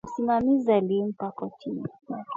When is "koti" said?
1.31-1.69